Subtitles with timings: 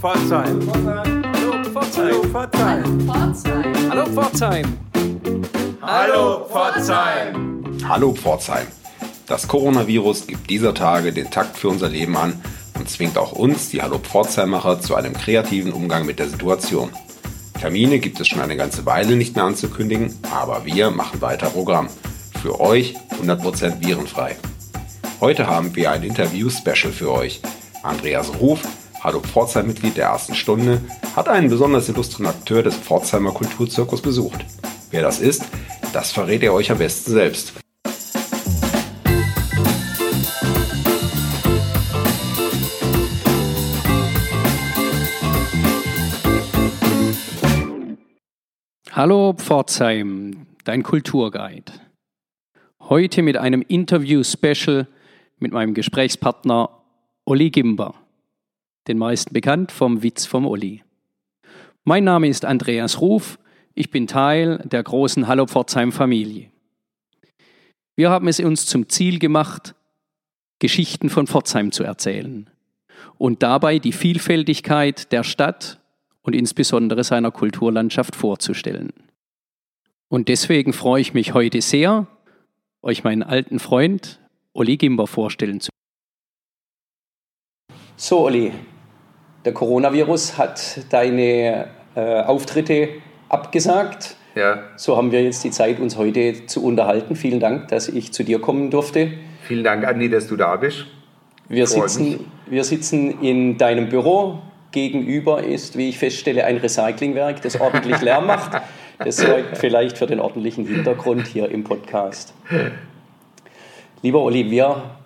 [0.00, 0.60] Pforzheim.
[1.34, 2.32] Hallo Pforzheim.
[3.90, 4.78] Hallo Pforzheim.
[5.82, 7.64] Hallo Pforzheim.
[7.88, 8.66] Hallo Pforzheim.
[9.26, 12.40] Das Coronavirus gibt dieser Tage den Takt für unser Leben an
[12.78, 16.90] und zwingt auch uns, die Hallo Pforzheimmacher, zu einem kreativen Umgang mit der Situation.
[17.60, 21.88] Termine gibt es schon eine ganze Weile nicht mehr anzukündigen, aber wir machen weiter Programm.
[22.40, 24.36] Für euch 100% virenfrei.
[25.20, 27.40] Heute haben wir ein Interview-Special für euch.
[27.82, 28.60] Andreas Ruf,
[29.00, 30.80] Hallo Pforzheim-Mitglied der ersten Stunde,
[31.14, 34.44] hat einen besonders illustren Akteur des Pforzheimer Kulturzirkus besucht.
[34.90, 35.44] Wer das ist,
[35.92, 37.52] das verrät er euch am besten selbst.
[48.90, 51.72] Hallo Pforzheim, dein Kulturguide.
[52.80, 54.88] Heute mit einem Interview-Special
[55.38, 56.70] mit meinem Gesprächspartner
[57.24, 57.94] Olli Gimber,
[58.88, 60.82] den meisten bekannt vom Witz vom Olli.
[61.84, 63.38] Mein Name ist Andreas Ruf,
[63.74, 66.50] ich bin Teil der großen Hallo Pforzheim Familie.
[67.94, 69.74] Wir haben es uns zum Ziel gemacht,
[70.58, 72.50] Geschichten von Pforzheim zu erzählen
[73.18, 75.80] und dabei die Vielfältigkeit der Stadt
[76.22, 78.92] und insbesondere seiner Kulturlandschaft vorzustellen.
[80.08, 82.06] Und deswegen freue ich mich heute sehr,
[82.82, 84.20] euch meinen alten Freund
[84.52, 85.70] Olli Gimber vorstellen zu.
[87.96, 88.52] So, Olli,
[89.44, 92.88] der Coronavirus hat deine äh, Auftritte
[93.28, 94.16] abgesagt.
[94.34, 94.62] Ja.
[94.76, 97.16] So haben wir jetzt die Zeit, uns heute zu unterhalten.
[97.16, 99.12] Vielen Dank, dass ich zu dir kommen durfte.
[99.42, 100.86] Vielen Dank, Andi, dass du da bist.
[101.48, 104.38] Wir Freut sitzen, wir sitzen in deinem Büro.
[104.70, 108.60] Gegenüber ist, wie ich feststelle, ein Recyclingwerk, das ordentlich Lärm macht.
[108.98, 112.34] Das sorgt vielleicht für den ordentlichen Hintergrund hier im Podcast.
[114.02, 114.97] Lieber Olivier,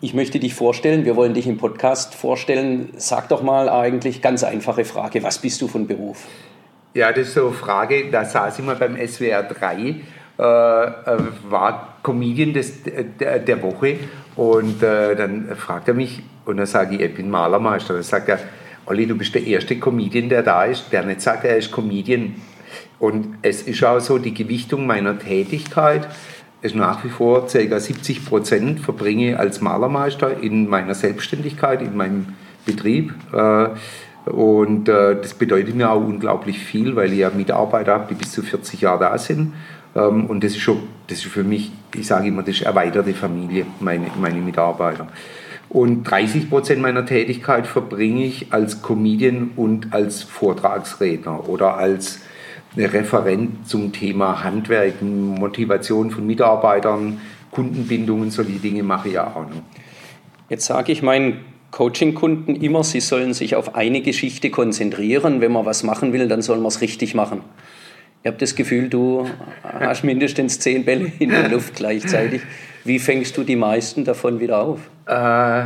[0.00, 2.90] ich möchte dich vorstellen, wir wollen dich im Podcast vorstellen.
[2.96, 6.26] Sag doch mal eigentlich ganz einfache Frage, was bist du von Beruf?
[6.94, 11.18] Ja, das ist so eine Frage, da saß ich mal beim SWR 3, äh, äh,
[11.48, 12.82] war Comedian des,
[13.18, 13.96] der, der Woche
[14.36, 17.94] und äh, dann fragt er mich und dann sage ich, ich bin Malermeister.
[17.94, 18.40] Dann sagt er,
[18.86, 22.34] Olli, du bist der erste Comedian, der da ist, der nicht sagt, er ist Comedian.
[22.98, 26.08] Und es ist auch so, die Gewichtung meiner Tätigkeit
[26.62, 27.80] ist nach wie vor ca.
[27.80, 32.28] 70 Prozent verbringe als Malermeister in meiner Selbstständigkeit, in meinem
[32.64, 33.12] Betrieb.
[33.32, 33.68] Äh,
[34.24, 38.30] Und äh, das bedeutet mir auch unglaublich viel, weil ich ja Mitarbeiter habe, die bis
[38.30, 39.54] zu 40 Jahre da sind.
[39.96, 40.78] Ähm, Und das ist schon,
[41.08, 45.08] das ist für mich, ich sage immer, das ist erweiterte Familie, meine, meine Mitarbeiter.
[45.68, 52.20] Und 30 Prozent meiner Tätigkeit verbringe ich als Comedian und als Vortragsredner oder als
[52.76, 59.62] Referent zum Thema Handwerk, Motivation von Mitarbeitern, Kundenbindungen, solche Dinge mache ich ja auch noch.
[60.48, 65.40] Jetzt sage ich meinen Coaching-Kunden immer, sie sollen sich auf eine Geschichte konzentrieren.
[65.40, 67.40] Wenn man was machen will, dann soll man es richtig machen.
[68.22, 69.26] Ich habe das Gefühl, du
[69.62, 72.42] hast mindestens zehn Bälle in der Luft gleichzeitig.
[72.84, 74.80] Wie fängst du die meisten davon wieder auf?
[75.06, 75.64] Äh,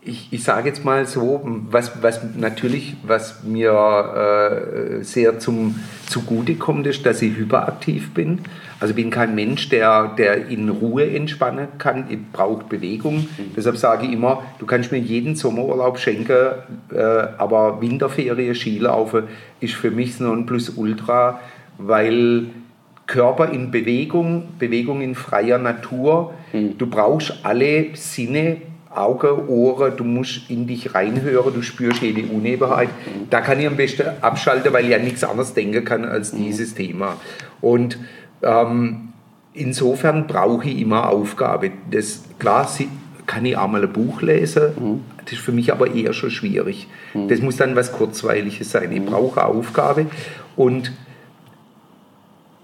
[0.00, 6.54] ich, ich sage jetzt mal so, was, was natürlich, was mir äh, sehr zum, zugute
[6.54, 8.40] kommt, ist, dass ich hyperaktiv bin.
[8.80, 12.06] Also bin kein Mensch, der, der in Ruhe entspannen kann.
[12.08, 13.16] Ich brauche Bewegung.
[13.16, 13.54] Mhm.
[13.56, 16.52] Deshalb sage ich immer, du kannst mir jeden Sommerurlaub schenken,
[16.94, 16.98] äh,
[17.36, 19.24] aber Winterferien, Skilaufen
[19.60, 21.40] ist für mich so ein Plus-Ultra,
[21.76, 22.46] weil
[23.08, 26.78] Körper in Bewegung, Bewegung in freier Natur, mhm.
[26.78, 28.58] du brauchst alle Sinne,
[28.94, 32.88] Auge, Ohren, du musst in dich reinhören, du spürst jede Unebenheit.
[33.30, 36.74] Da kann ich am besten abschalten, weil ich an nichts anderes denken kann als dieses
[36.74, 37.16] Thema.
[37.60, 37.98] Und
[38.42, 39.12] ähm,
[39.52, 41.70] insofern brauche ich immer Aufgabe.
[41.90, 42.68] Das, klar
[43.26, 46.88] kann ich auch mal ein Buch lesen, das ist für mich aber eher schon schwierig.
[47.28, 48.90] Das muss dann was Kurzweiliges sein.
[48.90, 50.06] Ich brauche Aufgabe
[50.56, 50.92] und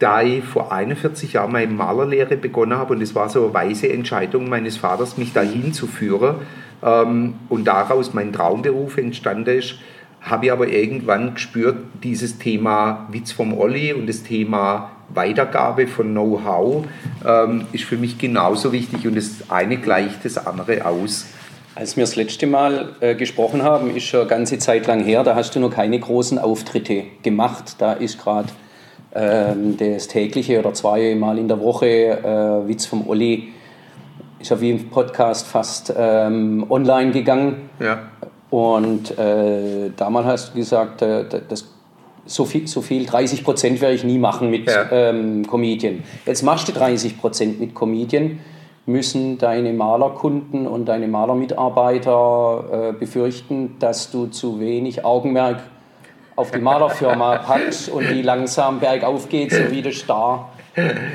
[0.05, 3.91] da ich vor 41 Jahren meine Malerlehre begonnen habe und es war so eine weise
[3.91, 6.37] Entscheidung meines Vaters, mich dahin zu führen
[6.83, 9.77] ähm, und daraus mein Traumberuf entstanden ist,
[10.21, 16.11] habe ich aber irgendwann gespürt, dieses Thema Witz vom Olli und das Thema Weitergabe von
[16.11, 16.85] Know-how
[17.27, 21.29] ähm, ist für mich genauso wichtig und das eine gleicht das andere aus.
[21.75, 25.25] Als wir das letzte Mal äh, gesprochen haben, ist schon eine ganze Zeit lang her,
[25.25, 27.77] da hast du noch keine großen Auftritte gemacht.
[27.79, 28.51] Da ist gerade
[29.15, 33.53] das tägliche oder zweimal in der Woche äh, Witz vom Olli
[34.41, 37.71] ist ja wie im Podcast fast ähm, online gegangen.
[37.81, 38.01] Ja.
[38.51, 41.67] Und äh, damals hast du gesagt, äh, das,
[42.27, 44.87] so, viel, so viel, 30 Prozent werde ich nie machen mit Ja.
[44.91, 46.03] ähm, Comedian.
[46.27, 48.41] Jetzt machst du 30 Prozent mit Comedian.
[48.87, 55.63] müssen deine Malerkunden und deine Malermitarbeiter äh, befürchten, dass du zu wenig Augenmerk
[56.37, 60.53] auf die Malerfirma packst und die langsam bergauf geht, so wie der Star,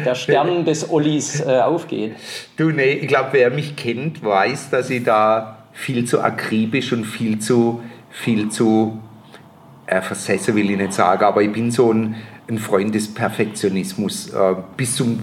[0.05, 2.15] der Stern des Ollis äh, aufgeht?
[2.57, 7.05] Du, nee, ich glaube, wer mich kennt, weiß, dass ich da viel zu akribisch und
[7.05, 8.99] viel zu, viel zu
[9.85, 12.15] äh, versessen will ich nicht sagen, aber ich bin so ein,
[12.47, 15.19] ein Freund des Perfektionismus äh, bis zum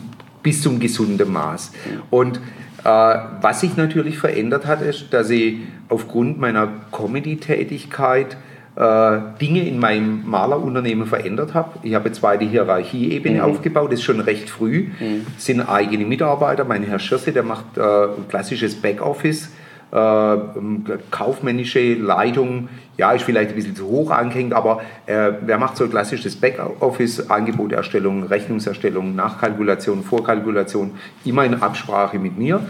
[0.47, 1.73] bis zum gesunden Maß.
[2.09, 2.39] Und äh,
[2.85, 5.57] was sich natürlich verändert hat, ist, dass ich
[5.89, 8.37] aufgrund meiner Comedy-Tätigkeit
[8.77, 11.79] Dinge in meinem Malerunternehmen verändert habe.
[11.83, 13.45] Ich habe zwei die Hierarchieebene mhm.
[13.45, 14.89] aufgebaut, das ist schon recht früh.
[15.01, 15.27] Mhm.
[15.39, 16.65] Sind eigene Mitarbeiter.
[16.65, 19.49] Mein Herr Schirse, der macht äh, klassisches Backoffice
[19.93, 25.59] äh, ähm, kaufmännische Leitung, ja, ist vielleicht ein bisschen zu hoch angehängt, aber äh, wer
[25.59, 30.93] macht so klassisches Backoffice, Angeboterstellung, Rechnungserstellung, Nachkalkulation, Vorkalkulation,
[31.25, 32.61] immer in Absprache mit mir.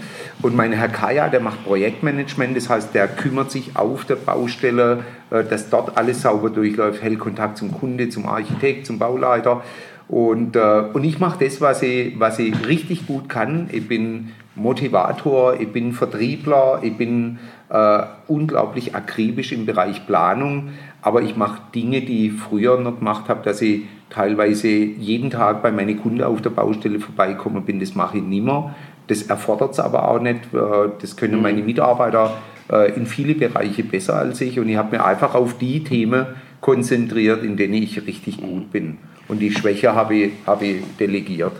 [0.42, 5.04] Und mein Herr Kaya, der macht Projektmanagement, das heißt, der kümmert sich auf der Baustelle,
[5.30, 9.62] äh, dass dort alles sauber durchläuft, hält Kontakt zum Kunde, zum Architekt, zum Bauleiter.
[10.08, 13.68] Und, äh, und ich mache das, was ich, was ich richtig gut kann.
[13.72, 17.38] Ich bin Motivator, ich bin Vertriebler, ich bin
[17.68, 20.70] äh, unglaublich akribisch im Bereich Planung,
[21.02, 25.62] aber ich mache Dinge, die ich früher noch gemacht habe, dass ich teilweise jeden Tag
[25.62, 28.74] bei meinen Kunden auf der Baustelle vorbeikommen bin, das mache ich nicht mehr.
[29.08, 30.52] Das erfordert es aber auch nicht.
[30.52, 31.66] Äh, das können meine mhm.
[31.66, 32.36] Mitarbeiter
[32.70, 36.26] äh, in viele Bereiche besser als ich und ich habe mir einfach auf die Themen
[36.60, 38.98] konzentriert, in denen ich richtig gut bin.
[39.28, 41.52] Und die Schwäche habe ich, habe ich delegiert.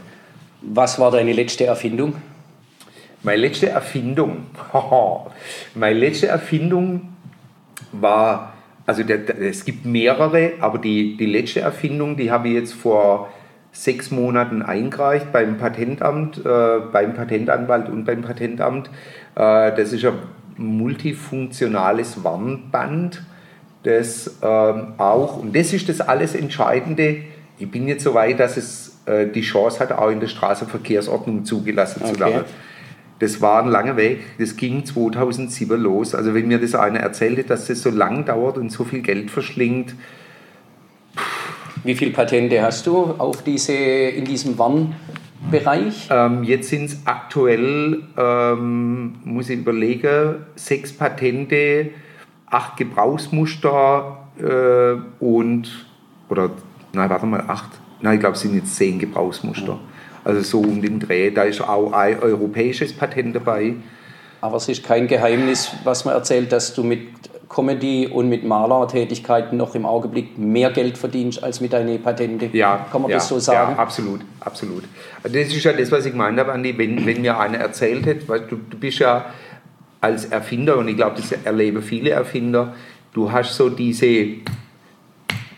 [0.63, 2.15] Was war deine letzte Erfindung?
[3.23, 4.47] Meine letzte Erfindung,
[5.75, 7.13] meine letzte Erfindung
[7.93, 8.55] war,
[8.87, 12.75] also der, der, es gibt mehrere, aber die, die letzte Erfindung, die habe ich jetzt
[12.75, 13.33] vor
[13.73, 18.89] sechs Monaten eingereicht beim Patentamt, äh, beim Patentanwalt und beim Patentamt.
[19.35, 20.15] Äh, das ist ein
[20.57, 23.23] multifunktionales Warnband,
[23.83, 27.19] das äh, auch, und das ist das alles Entscheidende,
[27.59, 31.45] ich bin jetzt so weit, dass es äh, die Chance hat, auch in der Straßenverkehrsordnung
[31.45, 32.13] zugelassen okay.
[32.13, 32.45] zu werden.
[33.19, 36.15] Das war ein langer Weg, das ging 2007 los.
[36.15, 39.31] Also wenn mir das einer erzählte, dass das so lang dauert und so viel Geld
[39.31, 39.95] verschlingt.
[41.83, 46.09] Wie viele Patente hast du auf diese, in diesem Warnbereich?
[46.11, 51.91] Ähm, jetzt sind es aktuell, ähm, muss ich überlegen, sechs Patente,
[52.47, 55.87] acht Gebrauchsmuster äh, und,
[56.29, 56.51] oder,
[56.93, 57.71] nein, warte mal, acht,
[58.03, 59.75] nein, ich glaube, es sind jetzt zehn Gebrauchsmuster.
[59.75, 59.96] Mhm
[60.27, 61.31] also so um den Dreh.
[61.31, 63.75] Da ist auch ein europäisches Patent dabei.
[64.41, 67.09] Aber es ist kein Geheimnis, was man erzählt, dass du mit
[67.49, 72.51] Comedy und mit Malertätigkeiten noch im Augenblick mehr Geld verdienst als mit deinen Patenten.
[72.53, 73.75] Ja, kann man ja, das so sagen?
[73.77, 74.85] Ja, absolut, absolut.
[75.23, 78.29] Das ist ja das, was ich gemeint habe, Andi, wenn, wenn mir einer erzählt hätte,
[78.29, 79.27] weil du, du bist ja
[80.01, 82.75] als Erfinder, und ich glaube, das erleben viele Erfinder,
[83.15, 84.27] du hast so diese,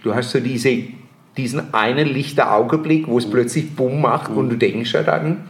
[0.03, 0.98] du hast so diese
[1.39, 5.45] diesen einen lichten Augenblick, wo es plötzlich Bumm macht und du denkst ja dann,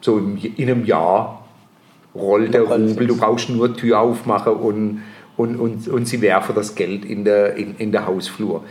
[0.00, 1.46] so in einem Jahr
[2.14, 5.02] rollt der Rubel, du brauchst nur Tür aufmachen und,
[5.36, 8.64] und, und, und sie werfen das Geld in der, in, in der Hausflur.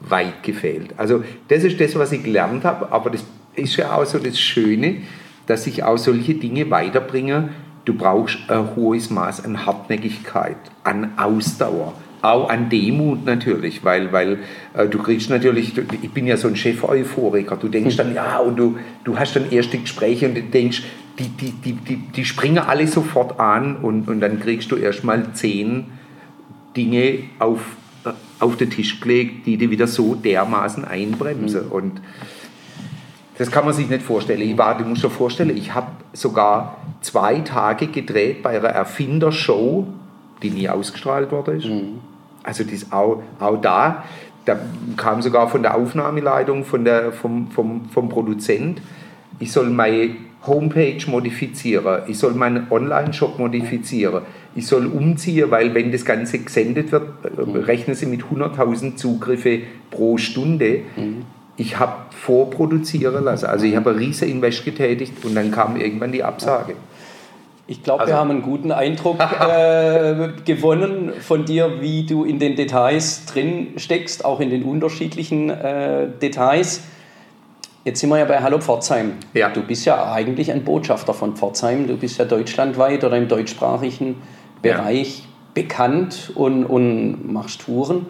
[0.00, 0.94] Weit gefehlt.
[0.98, 4.38] Also das ist das, was ich gelernt habe, aber das ist ja auch so das
[4.38, 4.98] Schöne,
[5.46, 7.48] dass ich auch solche Dinge weiterbringe.
[7.86, 11.94] Du brauchst ein hohes Maß an Hartnäckigkeit, an Ausdauer,
[12.32, 14.38] auch an Demut natürlich, weil, weil
[14.74, 18.38] äh, du kriegst natürlich, du, ich bin ja so ein Chef-Euphoriker, du denkst dann, ja,
[18.38, 20.82] und du, du hast dann erste Gespräche und du denkst,
[21.18, 25.32] die, die, die, die, die springen alle sofort an und, und dann kriegst du erstmal
[25.32, 25.86] zehn
[26.76, 27.60] Dinge auf,
[28.04, 31.66] äh, auf den Tisch gelegt, die dir wieder so dermaßen einbremsen.
[31.66, 31.72] Mhm.
[31.72, 32.00] Und
[33.38, 34.40] das kann man sich nicht vorstellen.
[34.40, 39.86] Ich war, du musst dir vorstellen, ich habe sogar zwei Tage gedreht bei einer Erfindershow,
[40.42, 41.66] die nie ausgestrahlt worden ist.
[41.66, 42.00] Mhm.
[42.46, 44.04] Also das auch, auch da,
[44.46, 44.56] da
[44.96, 48.80] kam sogar von der Aufnahmeleitung, von der, vom, vom, vom Produzent,
[49.38, 50.14] ich soll meine
[50.46, 54.22] Homepage modifizieren, ich soll meinen Online-Shop modifizieren,
[54.54, 57.56] ich soll umziehen, weil wenn das Ganze gesendet wird, mhm.
[57.56, 59.60] rechnen Sie mit 100.000 Zugriffe
[59.90, 60.82] pro Stunde.
[60.96, 61.24] Mhm.
[61.56, 66.12] Ich habe vorproduzieren lassen, also ich habe ein riesen Invest getätigt und dann kam irgendwann
[66.12, 66.74] die Absage.
[67.68, 72.38] Ich glaube, also, wir haben einen guten Eindruck äh, gewonnen von dir, wie du in
[72.38, 76.82] den Details drin steckst, auch in den unterschiedlichen äh, Details.
[77.84, 79.14] Jetzt sind wir ja bei Hallo Pforzheim.
[79.32, 79.48] Ja.
[79.48, 81.86] Du bist ja eigentlich ein Botschafter von Pforzheim.
[81.86, 84.16] Du bist ja deutschlandweit oder im deutschsprachigen
[84.62, 85.24] Bereich ja.
[85.54, 88.06] bekannt und, und machst Touren.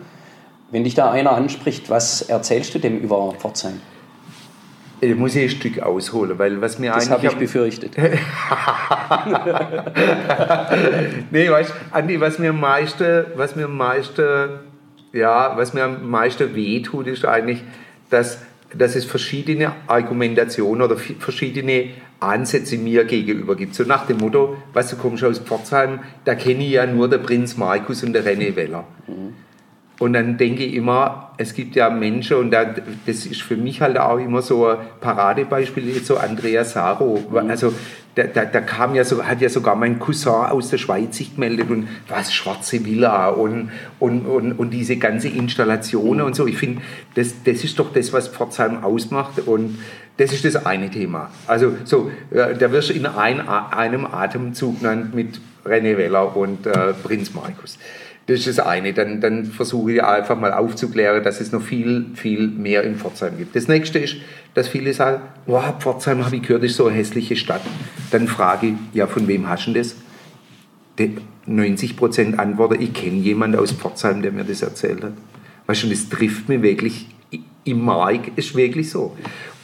[0.71, 3.81] Wenn dich da einer anspricht, was erzählst du dem über Pforzheim?
[5.01, 7.31] Ich muss ich ein Stück ausholen, weil was mir das eigentlich.
[7.31, 7.97] habe ich befürchtet.
[11.31, 14.61] nee, weißt Andi, was mir am meisten, was mir am meisten,
[15.13, 17.63] ja, was mir am meisten wehtut, ist eigentlich,
[18.09, 18.39] dass,
[18.75, 23.75] dass es verschiedene Argumentationen oder verschiedene Ansätze mir gegenüber gibt.
[23.75, 27.19] So nach dem Motto, weißt du, kommst aus Pforzheim, da kenne ich ja nur der
[27.19, 28.85] Prinz Markus und der René Weller.
[29.07, 29.35] Mhm.
[29.99, 33.99] Und dann denke ich immer, es gibt ja Menschen, und das ist für mich halt
[33.99, 37.25] auch immer so ein Paradebeispiel, so Andrea Saro.
[37.31, 37.51] Mhm.
[37.51, 37.73] Also
[38.15, 41.35] da, da, da, kam ja so, hat ja sogar mein Cousin aus der Schweiz sich
[41.35, 46.25] gemeldet und was, schwarze Villa und, und, und, und diese ganze Installation mhm.
[46.25, 46.47] und so.
[46.47, 46.83] Ich finde,
[47.15, 49.79] das, das ist doch das, was Pforzheim ausmacht und
[50.19, 51.31] das ist das eine Thema.
[51.47, 56.95] Also so, da wirst du in ein, einem Atemzug genannt mit René Weller und äh,
[57.03, 57.79] Prinz Markus.
[58.27, 58.93] Das ist das eine.
[58.93, 63.39] Dann, dann versuche ich einfach mal aufzuklären, dass es noch viel, viel mehr in Pforzheim
[63.39, 63.55] gibt.
[63.55, 64.17] Das nächste ist,
[64.55, 67.63] dass viele sagen, wow, Pforzheim habe ich gehört, ist so eine hässliche Stadt.
[68.11, 69.95] Dann frage ich, ja, von wem hast du das?
[71.47, 75.13] 90 Prozent antworten, ich kenne jemanden aus Pforzheim, der mir das erzählt hat.
[75.67, 77.07] Weißt du, das trifft mich wirklich
[77.67, 79.17] im Mark, ist wirklich so.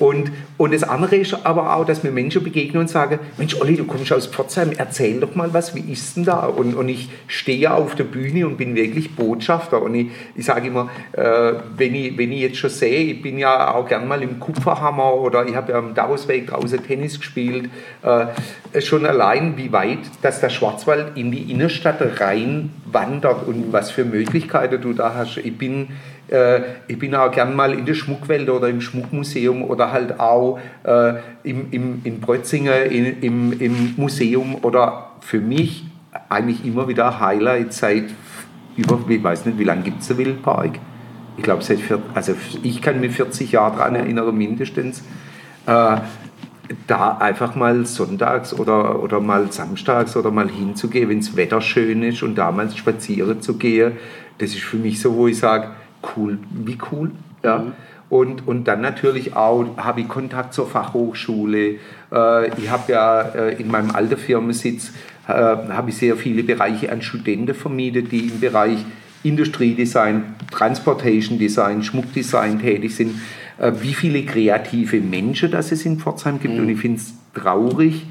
[0.02, 3.76] Und, und das andere ist aber auch, dass mir Menschen begegnen und sagen, Mensch, Olli,
[3.76, 6.46] du kommst aus Pforzheim, erzähl doch mal was, wie ist denn da?
[6.46, 9.80] Und, und ich stehe auf der Bühne und bin wirklich Botschafter.
[9.80, 13.38] Und ich, ich sage immer, äh, wenn, ich, wenn ich jetzt schon sehe, ich bin
[13.38, 17.70] ja auch gern mal im Kupferhammer oder ich habe ja am Davosweg draußen Tennis gespielt,
[18.02, 23.92] äh, schon allein, wie weit, dass der Schwarzwald in die Innenstadt rein wandert und was
[23.92, 25.36] für Möglichkeiten du da hast.
[25.36, 25.88] Ich bin
[26.88, 31.14] ich bin auch gern mal in der Schmuckwelt oder im Schmuckmuseum oder halt auch äh,
[31.42, 35.84] im, im, in Brötzinger in, im, im Museum oder für mich
[36.28, 38.04] eigentlich immer wieder Highlight seit
[38.76, 40.78] über, ich weiß nicht, wie lange gibt es den Wildpark?
[41.36, 41.78] Ich glaube, seit,
[42.14, 45.02] also ich kann mich 40 Jahre daran erinnern, mindestens.
[45.66, 45.96] Äh,
[46.86, 52.02] da einfach mal sonntags oder, oder mal samstags oder mal hinzugehen, wenn das Wetter schön
[52.02, 53.92] ist und damals spazieren zu gehen,
[54.38, 55.72] das ist für mich so, wo ich sage,
[56.16, 57.10] cool, wie cool.
[57.42, 57.58] Ja.
[57.58, 57.72] Mhm.
[58.12, 61.76] Und, und dann natürlich auch habe ich Kontakt zur Fachhochschule.
[62.12, 64.92] Äh, ich habe ja äh, in meinem alten Firmensitz
[65.26, 68.84] äh, habe ich sehr viele Bereiche an Studenten vermietet, die im Bereich
[69.22, 73.14] Industriedesign, Transportation Design, Schmuckdesign tätig sind.
[73.80, 76.54] Wie viele kreative Menschen das es in Pforzheim gibt.
[76.54, 76.60] Mhm.
[76.60, 78.06] Und ich finde es traurig,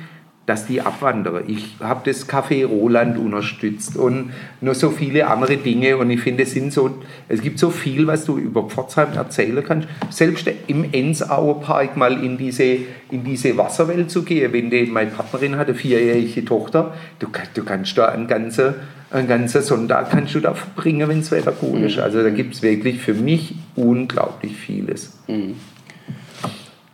[0.47, 1.43] dass die abwandern.
[1.47, 6.43] Ich habe das Café Roland unterstützt und noch so viele andere Dinge und ich finde,
[6.43, 6.97] es, sind so,
[7.29, 9.87] es gibt so viel, was du über Pforzheim erzählen kannst.
[10.09, 12.63] Selbst im Ensauer Park mal in diese,
[13.11, 17.63] in diese Wasserwelt zu gehen, wenn die, meine Partnerin hat eine vierjährige Tochter, du, du
[17.63, 18.73] kannst da einen ganzen,
[19.11, 21.97] einen ganzen Sonntag kannst du da verbringen, wenn das Wetter gut ist.
[21.97, 22.03] Mhm.
[22.03, 25.19] Also da gibt es wirklich für mich unglaublich vieles.
[25.27, 25.55] Mhm.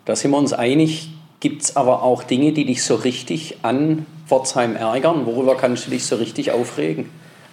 [0.03, 1.11] Da sind wir uns einig,
[1.47, 5.25] Gibt es aber auch Dinge, die dich so richtig an Pforzheim ärgern?
[5.25, 7.05] Worüber kannst du dich so richtig aufregen?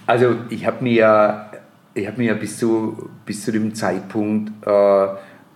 [0.04, 1.46] Also ich habe mir,
[1.94, 5.06] ich hab mir bis, zu, bis zu dem Zeitpunkt, äh,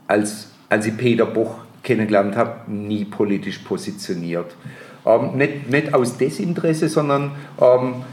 [0.07, 4.55] als, als ich Peter Boch kennengelernt habe, nie politisch positioniert.
[5.05, 8.05] Ähm, nicht, nicht aus Desinteresse, sondern ähm,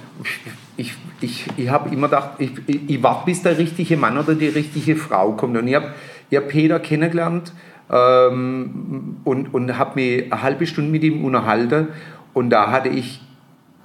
[0.76, 0.92] ich,
[1.22, 4.48] ich, ich habe immer gedacht, ich, ich, ich warte, bis der richtige Mann oder die
[4.48, 5.56] richtige Frau kommt.
[5.56, 5.94] Und ich habe
[6.34, 7.54] hab Peter kennengelernt
[7.92, 11.90] ähm, und, und habe mich eine halbe Stunde mit ihm unterhalten.
[12.34, 13.22] Und da hatte ich,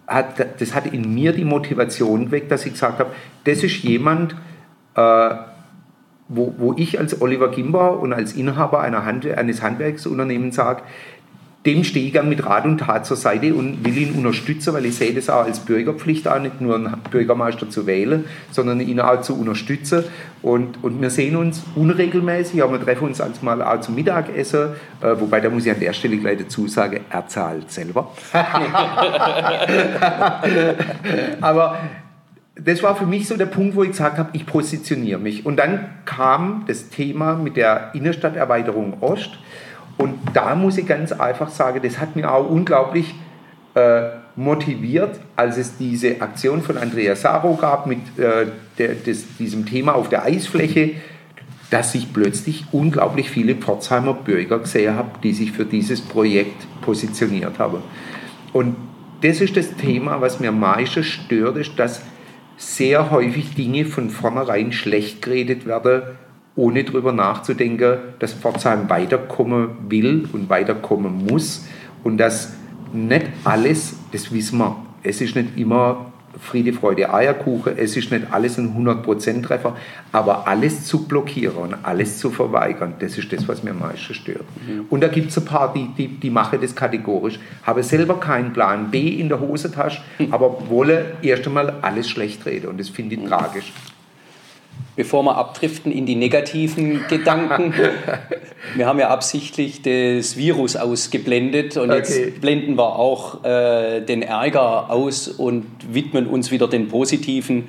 [0.06, 3.10] hat, das hatte in mir die Motivation geweckt, dass ich gesagt habe,
[3.44, 4.34] das ist jemand,
[4.94, 5.30] äh,
[6.28, 10.82] wo, wo ich als Oliver Gimber und als Inhaber Hand, eines Handwerksunternehmens sage,
[11.66, 14.96] dem stehe ich mit Rat und Tat zur Seite und will ihn unterstützen, weil ich
[14.96, 19.20] sehe das auch als Bürgerpflicht an, nicht nur einen Bürgermeister zu wählen, sondern ihn auch
[19.20, 20.04] zu unterstützen.
[20.40, 24.70] Und, und wir sehen uns unregelmäßig, aber wir treffen uns als mal auch zum Mittagessen,
[25.02, 28.10] äh, wobei da muss ich an der Stelle gleich dazu sagen, er zahlt selber.
[31.42, 31.76] aber
[32.54, 35.44] das war für mich so der Punkt, wo ich gesagt habe, ich positioniere mich.
[35.44, 39.38] Und dann kam das Thema mit der Innenstadterweiterung Ost
[40.00, 43.14] und da muss ich ganz einfach sagen, das hat mir auch unglaublich
[43.74, 48.46] äh, motiviert, als es diese Aktion von Andrea Saro gab mit äh,
[48.78, 50.92] der, des, diesem Thema auf der Eisfläche,
[51.68, 57.58] dass ich plötzlich unglaublich viele Pforzheimer Bürger gesehen habe, die sich für dieses Projekt positioniert
[57.58, 57.82] haben.
[58.54, 58.76] Und
[59.20, 62.00] das ist das Thema, was mir am meisten stört, ist, dass
[62.56, 66.02] sehr häufig Dinge von vornherein schlecht geredet werden,
[66.56, 71.66] ohne darüber nachzudenken, dass Pforzheim weiterkommen will und weiterkommen muss
[72.04, 72.54] und dass
[72.92, 77.76] nicht alles, das wissen wir, es ist nicht immer Friede, Freude, Eierkuchen.
[77.76, 79.76] Es ist nicht alles ein 100% Treffer,
[80.12, 84.14] aber alles zu blockieren und alles zu verweigern, das ist das, was mir am meisten
[84.14, 84.44] stört.
[84.66, 84.86] Mhm.
[84.88, 88.52] Und da gibt es ein paar, die, die, die machen das kategorisch, habe selber keinen
[88.52, 93.16] Plan B in der Hosentasche, aber wolle erst einmal alles schlecht reden und das finde
[93.16, 93.26] ich mhm.
[93.26, 93.72] tragisch
[95.00, 97.72] bevor wir abdriften in die negativen Gedanken.
[98.74, 101.96] wir haben ja absichtlich das Virus ausgeblendet und okay.
[102.00, 107.68] jetzt blenden wir auch äh, den Ärger aus und widmen uns wieder den positiven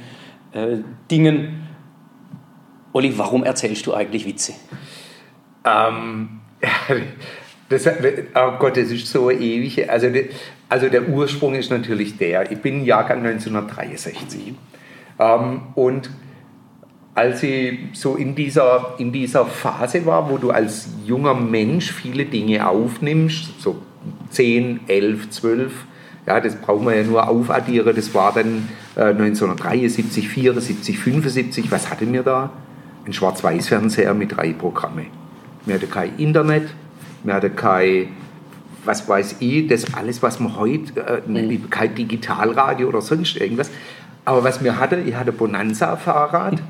[0.52, 1.70] äh, Dingen.
[2.92, 4.52] Olli, warum erzählst du eigentlich Witze?
[5.64, 6.42] Ähm,
[7.70, 9.90] das, oh Gott, das ist so ewig.
[9.90, 10.08] Also,
[10.68, 12.52] also der Ursprung ist natürlich der.
[12.52, 14.54] Ich bin Jahrgang 1963.
[15.18, 16.10] Ähm, und
[17.14, 22.26] als ich so in dieser, in dieser Phase war, wo du als junger Mensch viele
[22.26, 23.82] Dinge aufnimmst, so
[24.30, 25.74] 10, 11, 12,
[26.26, 31.90] ja, das brauchen wir ja nur aufaddieren, das war dann äh, 1973, 74, 75, was
[31.90, 32.52] hatten wir da?
[33.06, 35.08] Ein Schwarz-Weiß-Fernseher mit drei Programmen.
[35.66, 36.70] Wir hatten kein Internet,
[37.24, 38.10] wir hatten kein,
[38.86, 41.70] was weiß ich, das alles, was man heute, äh, mhm.
[41.70, 43.70] kein Digitalradio oder sonst irgendwas.
[44.24, 46.62] Aber was wir hatten, ich hatte Bonanza-Fahrrad.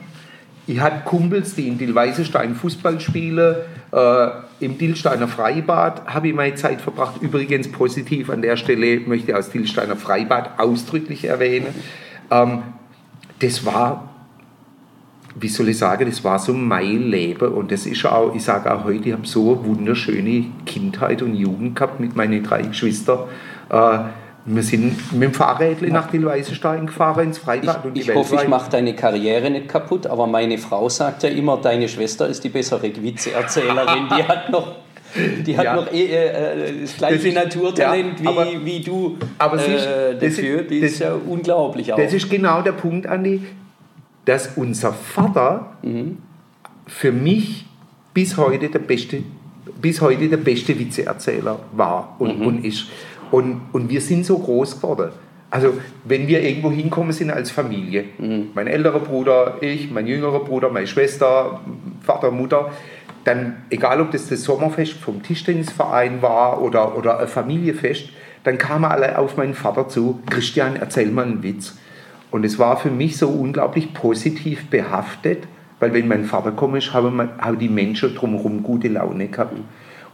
[0.72, 3.58] Ich hatte Kumpels, die in Dillweisenstein Fußball spielen.
[3.92, 4.28] Äh,
[4.62, 7.22] Im Dillsteiner Freibad habe ich meine Zeit verbracht.
[7.22, 11.75] Übrigens positiv an der Stelle möchte ich aus Dillsteiner Freibad ausdrücklich erwähnen.
[12.30, 12.63] Ähm,
[13.40, 14.12] das war,
[15.36, 17.50] wie soll ich sagen, das war so mein Leben.
[17.50, 21.36] Und das ist auch, ich sage auch heute, ich habe so eine wunderschöne Kindheit und
[21.36, 23.28] Jugend gehabt mit meinen drei Geschwistern.
[23.70, 24.00] Äh,
[24.45, 27.86] wir sind mit dem Fahrrad nach Dillweisenstein gefahren ins Freibad.
[27.93, 31.57] Ich, ich hoffe, ich mache deine Karriere nicht kaputt, aber meine Frau sagt ja immer,
[31.57, 34.07] deine Schwester ist die bessere Witzeerzählerin.
[34.17, 34.75] Die hat noch,
[35.45, 35.75] die hat ja.
[35.75, 39.75] noch eh, äh, das gleiche das ist, Naturtalent ja, aber, wie, wie du aber äh,
[39.75, 40.57] ist, dafür.
[40.60, 41.98] Das, die ist ja unglaublich auch.
[41.98, 43.41] Das ist genau der Punkt, Andi,
[44.25, 46.17] dass unser Vater mhm.
[46.88, 47.65] für mich
[48.13, 49.21] bis heute der beste,
[49.79, 52.48] bis heute der beste Witzeerzähler war und, mhm.
[52.48, 52.88] und ist.
[53.32, 55.12] Und, und wir sind so groß geworden.
[55.50, 55.74] Also
[56.06, 58.50] wenn wir irgendwo hinkommen sind als Familie, mhm.
[58.54, 61.60] mein älterer Bruder, ich, mein jüngerer Bruder, meine Schwester,
[62.02, 62.72] Vater, Mutter,
[63.26, 68.10] dann egal ob das das Sommerfest vom Tischtennisverein war oder, oder ein Familienfest,
[68.44, 71.78] dann kamen alle auf meinen Vater zu, Christian, erzähl mal einen Witz.
[72.32, 75.44] Und es war für mich so unglaublich positiv behaftet,
[75.80, 79.58] weil wenn mein Vater kam, haben, haben die Menschen drumherum gute Laune gehabt.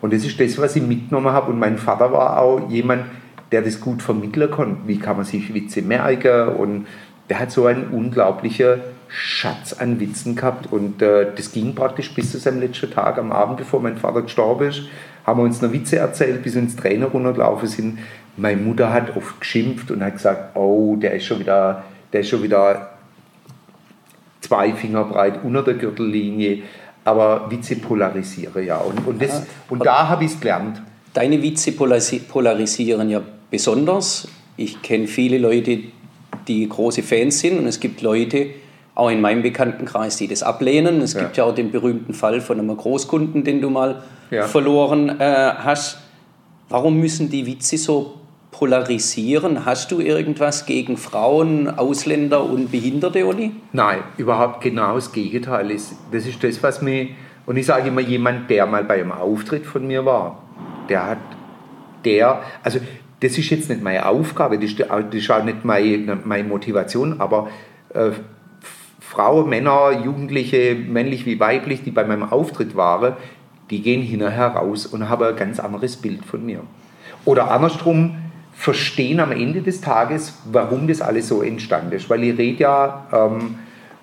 [0.01, 1.51] Und das ist das, was ich mitgenommen habe.
[1.51, 3.05] Und mein Vater war auch jemand,
[3.51, 4.87] der das gut vermitteln konnte.
[4.87, 6.49] Wie kann man sich Witze merken?
[6.49, 6.87] Und
[7.29, 10.71] der hat so einen unglaublichen Schatz an Witzen gehabt.
[10.71, 14.21] Und äh, das ging praktisch bis zu seinem letzten Tag am Abend, bevor mein Vater
[14.21, 14.83] gestorben ist.
[15.25, 17.99] Haben wir uns noch Witze erzählt, bis uns Trainer runtergelaufen sind.
[18.37, 21.83] Meine Mutter hat oft geschimpft und hat gesagt: Oh, der ist schon wieder,
[22.13, 22.91] der ist schon wieder
[24.41, 26.63] zwei Finger breit unter der Gürtellinie
[27.07, 28.79] aber Witze polarisieren, ja.
[28.79, 30.81] Und, und, das, und da habe ich es gelernt.
[31.13, 34.27] Deine Witze polarisieren ja besonders.
[34.57, 35.79] Ich kenne viele Leute,
[36.49, 38.47] die große Fans sind und es gibt Leute,
[38.93, 40.99] auch in meinem Bekanntenkreis, die das ablehnen.
[41.01, 41.21] Es ja.
[41.21, 44.45] gibt ja auch den berühmten Fall von einem Großkunden, den du mal ja.
[44.45, 45.99] verloren äh, hast.
[46.67, 48.15] Warum müssen die Witze so
[48.57, 49.65] polarisieren?
[49.65, 53.51] Hast du irgendwas gegen Frauen, Ausländer und Behinderte, Olli?
[53.71, 55.69] Nein, überhaupt genau das Gegenteil.
[56.11, 57.09] Das ist das, was mir,
[57.45, 60.41] und ich sage immer, jemand, der mal bei einem Auftritt von mir war,
[60.89, 61.17] der hat,
[62.03, 62.79] der, also
[63.19, 67.49] das ist jetzt nicht meine Aufgabe, das ist, auch nicht meine, meine Motivation, aber
[67.93, 68.11] äh,
[68.99, 73.13] Frauen, Männer, Jugendliche, männlich wie weiblich, die bei meinem Auftritt waren,
[73.69, 76.61] die gehen hinterher raus und haben ein ganz anderes Bild von mir.
[77.25, 78.15] Oder andersrum,
[78.57, 82.09] verstehen am Ende des Tages, warum das alles so entstanden ist.
[82.09, 83.59] Weil ich rede ja, ähm,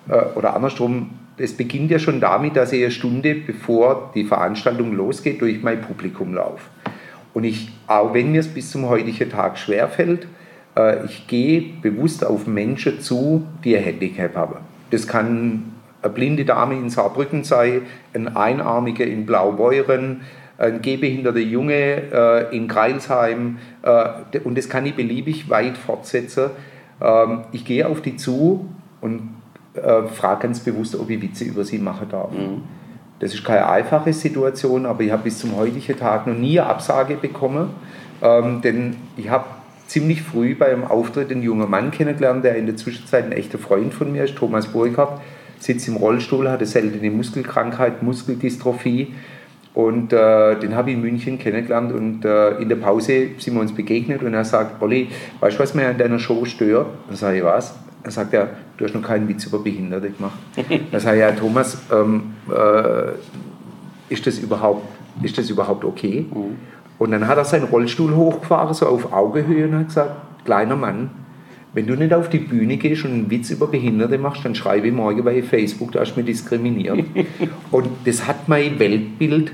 [0.07, 4.93] äh, oder andersrum, es beginnt ja schon damit, dass ich eine Stunde bevor die Veranstaltung
[4.93, 6.61] losgeht, durch mein Publikum laufe.
[7.33, 10.25] Und ich, auch wenn mir es bis zum heutigen Tag schwerfällt,
[10.77, 14.55] äh, ich gehe bewusst auf Menschen zu, die ein Handicap haben.
[14.89, 17.81] Das kann eine blinde Dame in Saarbrücken sein,
[18.13, 20.21] ein Einarmiger in Blaubeuren,
[20.57, 26.51] ein gehbehinderter Junge äh, in Greilsheim äh, und das kann ich beliebig weit fortsetzen.
[27.01, 28.69] Ähm, ich gehe auf die zu
[29.01, 29.35] und
[29.73, 32.31] äh, frage ganz bewusst, ob ich Witze über sie machen darf.
[32.31, 32.63] Mhm.
[33.19, 36.69] Das ist keine einfache Situation, aber ich habe bis zum heutigen Tag noch nie eine
[36.69, 37.69] Absage bekommen,
[38.21, 39.45] ähm, denn ich habe
[39.87, 43.57] ziemlich früh bei einem Auftritt einen jungen Mann kennengelernt, der in der Zwischenzeit ein echter
[43.57, 45.21] Freund von mir ist, Thomas Burkhardt,
[45.59, 49.13] sitzt im Rollstuhl, hat eine seltene Muskelkrankheit, Muskeldystrophie
[49.75, 53.61] Und äh, den habe ich in München kennengelernt und äh, in der Pause sind wir
[53.61, 55.09] uns begegnet und er sagt, Olli,
[55.41, 56.87] weißt du, was mir an deiner Show stört?
[57.07, 57.75] Dann sage ich, was?
[58.01, 60.39] Er sagt, ja, du hast noch keinen Witz über Behinderte gemacht.
[60.91, 64.87] Dann sage ich, ja, Thomas, ähm, äh, ist, das überhaupt,
[65.21, 66.25] ist das überhaupt okay?
[66.29, 66.55] Mhm.
[66.97, 71.09] Und dann hat er seinen Rollstuhl hochgefahren, so auf Augehöhe und hat gesagt, kleiner Mann,
[71.73, 74.87] wenn du nicht auf die Bühne gehst und einen Witz über Behinderte machst, dann schreibe
[74.87, 77.03] ich morgen bei Facebook, da hast du mich diskriminiert.
[77.71, 79.51] und das hat mein Weltbild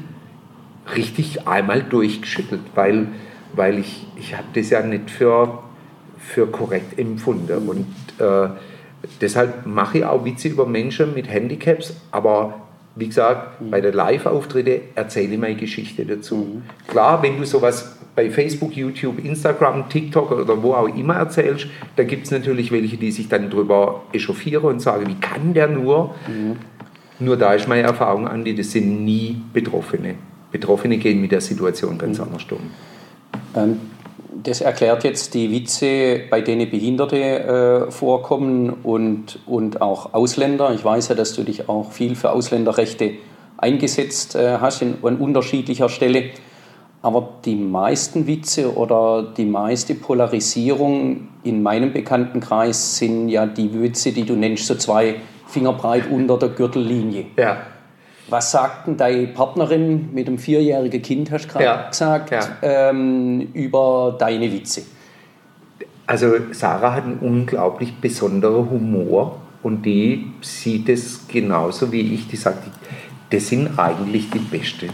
[0.96, 3.08] richtig einmal durchgeschüttelt, weil,
[3.54, 5.60] weil ich, ich habe das ja nicht für,
[6.18, 7.70] für korrekt empfunden.
[7.70, 7.86] Und
[8.20, 8.50] äh,
[9.20, 12.62] deshalb mache ich auch Witze über Menschen mit Handicaps, aber
[12.96, 16.36] wie gesagt, bei den Live-Auftritten erzähle ich meine Geschichte dazu.
[16.36, 16.64] Mhm.
[16.88, 22.04] Klar, wenn du sowas bei Facebook, YouTube, Instagram, TikTok oder wo auch immer erzählst, da
[22.04, 26.16] gibt es natürlich welche, die sich dann darüber echauffieren und sagen, wie kann der nur?
[26.28, 26.58] Mhm.
[27.20, 30.16] Nur da ist meine Erfahrung, Andi, das sind nie Betroffene.
[30.52, 32.26] Betroffene gehen mit der Situation ganz mhm.
[32.26, 32.60] anders um.
[33.56, 33.80] Ähm,
[34.44, 40.74] das erklärt jetzt die Witze, bei denen Behinderte äh, vorkommen und, und auch Ausländer.
[40.74, 43.14] Ich weiß ja, dass du dich auch viel für Ausländerrechte
[43.58, 46.32] eingesetzt äh, hast in, an unterschiedlicher Stelle.
[47.04, 54.12] Aber die meisten Witze oder die meiste Polarisierung in meinem Bekanntenkreis sind ja die Witze,
[54.12, 55.16] die du nennst, so zwei
[55.48, 57.26] Fingerbreit unter der Gürtellinie.
[57.38, 57.58] Ja.
[58.32, 61.90] Was sagt denn deine Partnerin mit dem vierjährigen Kind, hast du gerade ja.
[61.90, 62.40] gesagt, ja.
[62.62, 64.84] Ähm, über deine Witze?
[66.08, 72.30] Also Sarah hat einen unglaublich besonderen Humor und die sieht es genauso wie ich.
[72.30, 72.70] Die sagt,
[73.32, 74.88] das sind eigentlich die Beste.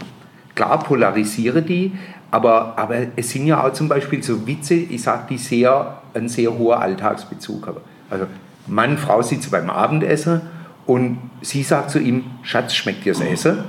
[0.56, 1.92] Klar polarisiere die,
[2.32, 6.28] aber, aber es sind ja auch zum Beispiel so Witze, ich sage, die sehr, einen
[6.28, 7.80] sehr hohen Alltagsbezug haben.
[8.10, 8.26] Also
[8.66, 10.40] Mann, Frau sitzen beim Abendessen
[10.88, 13.62] und sie sagt zu ihm, Schatz, schmeckt dir das Essen?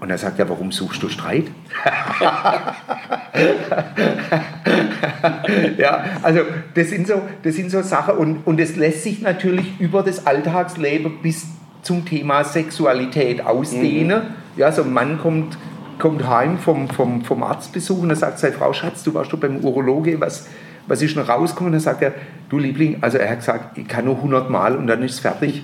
[0.00, 1.44] Und er sagt, ja, warum suchst du Streit?
[5.78, 6.40] ja, also
[6.74, 10.26] das sind so, das sind so Sachen und, und es lässt sich natürlich über das
[10.26, 11.46] Alltagsleben bis
[11.82, 14.24] zum Thema Sexualität ausdehnen.
[14.24, 14.34] Mhm.
[14.56, 15.56] Ja, so ein Mann kommt,
[16.00, 19.38] kommt heim vom, vom, vom Arztbesuch und er sagt seine Frau, Schatz, du warst doch
[19.38, 20.48] beim Urologe, was,
[20.88, 21.68] was ist noch rausgekommen?
[21.68, 22.14] Und dann sagt er,
[22.48, 25.20] du Liebling, also er hat gesagt, ich kann nur 100 Mal und dann ist es
[25.20, 25.62] fertig.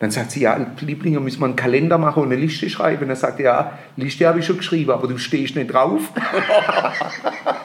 [0.00, 3.02] Dann sagt sie, ja, Liebling, müssen wir einen Kalender machen und eine Liste schreiben.
[3.02, 6.00] Und dann sagt er, ja, Liste habe ich schon geschrieben, aber du stehst nicht drauf.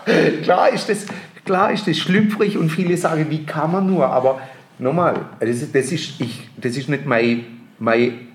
[0.43, 1.05] klar, ist das,
[1.45, 4.07] klar ist das schlüpfrig und viele sagen, wie kann man nur?
[4.07, 4.41] Aber
[4.79, 7.45] nochmal, das, das, ist, ich, das ist nicht mein,
[7.79, 8.25] mein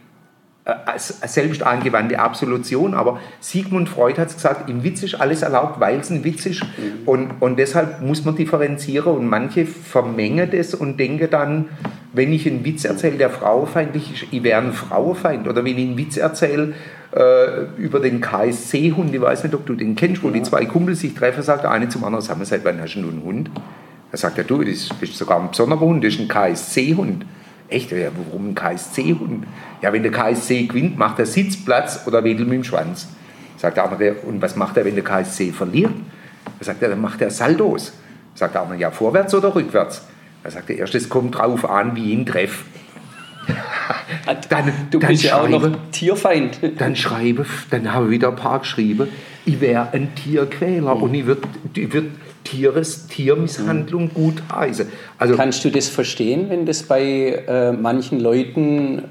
[0.64, 6.00] äh, selbst angewandte Absolution, aber Sigmund Freud hat gesagt, im Witz ist alles erlaubt, weil
[6.00, 6.62] es ein Witz ist.
[6.62, 7.06] Mhm.
[7.06, 11.68] Und, und deshalb muss man differenzieren und manche vermengen das und denken dann,
[12.12, 15.46] wenn ich einen Witz erzähle, der frauenfeindlich ist, ich wäre ein Frauenfeind.
[15.48, 16.74] Oder wenn ich einen Witz erzähle
[17.12, 20.34] äh, über den KSC-Hund, ich weiß nicht, ob du den kennst, wo ja.
[20.34, 22.94] die zwei Kumpels sich treffen, sagt der eine zum anderen, sag mal, seit wann hast
[22.94, 23.50] du einen Hund?
[24.10, 27.24] Er sagt ja, du, das ist sogar ein besonderer Hund, das ist ein KSC-Hund.
[27.68, 27.92] Echt?
[27.92, 29.46] Ja, warum ein KSC-Hund?
[29.80, 33.08] Ja, wenn der KSC gewinnt, macht er Sitzplatz oder wedelt mit dem Schwanz.
[33.56, 35.92] Sagt der andere, und was macht er, wenn der KSC verliert?
[36.58, 37.92] Er sagt, ja, dann macht er Saldos.
[38.34, 40.02] Sagt der andere, ja, vorwärts oder rückwärts?
[40.42, 42.64] Er sagt, der erste, es kommt drauf an, wie ihn treff.
[44.48, 46.60] dann, du dann bist ja auch noch Tierfeind.
[46.78, 49.08] Dann schreibe, dann habe ich wieder ein paar geschrieben,
[49.44, 51.02] ich wäre ein Tierquäler mhm.
[51.02, 51.42] und ich würde
[51.74, 52.10] würd
[52.44, 54.14] Tieres, Tiermisshandlung mhm.
[54.14, 54.86] gut heißen.
[55.18, 59.02] Also, Kannst du das verstehen, wenn das bei äh, manchen Leuten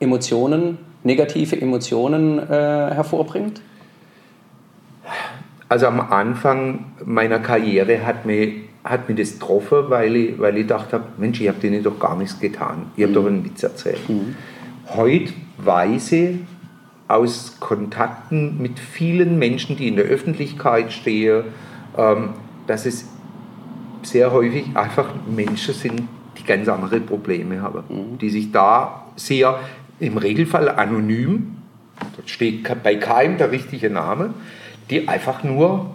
[0.00, 3.60] Emotionen, negative Emotionen äh, hervorbringt?
[5.68, 10.66] Also am Anfang meiner Karriere hat mich, hat mich das getroffen, weil ich, weil ich
[10.66, 12.86] dachte, Mensch, ich habe denen doch gar nichts getan.
[12.96, 13.14] Ich habe mhm.
[13.14, 14.08] doch einen Witz erzählt.
[14.08, 14.34] Mhm.
[14.88, 16.36] Heute weiß ich
[17.08, 21.44] aus Kontakten mit vielen Menschen, die in der Öffentlichkeit stehen,
[21.96, 22.30] ähm,
[22.66, 23.06] dass es
[24.02, 26.02] sehr häufig einfach Menschen sind,
[26.38, 28.18] die ganz andere Probleme haben, mhm.
[28.18, 29.60] die sich da sehr
[30.00, 31.58] im Regelfall anonym,
[32.16, 34.34] dort steht bei keinem der richtige Name,
[34.90, 35.94] die einfach nur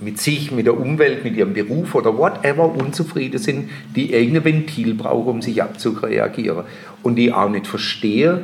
[0.00, 4.94] mit sich, mit der Umwelt, mit ihrem Beruf oder whatever unzufrieden sind, die irgendein Ventil
[4.94, 6.64] brauchen, um sich abzureagieren.
[7.02, 8.40] Und die auch nicht verstehen,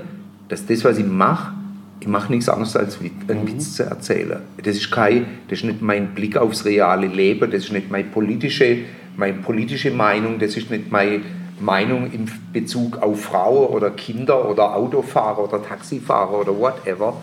[0.48, 1.52] dass das, was ich mache,
[2.00, 3.48] ich mache nichts anderes als einen mhm.
[3.48, 4.40] Witz zu erzählen.
[4.62, 8.08] Das ist, kein, das ist nicht mein Blick aufs reale Leben, das ist nicht meine
[8.08, 8.78] politische,
[9.16, 11.20] meine politische Meinung, das ist nicht meine
[11.60, 17.22] Meinung in Bezug auf Frauen oder Kinder oder Autofahrer oder Taxifahrer oder whatever.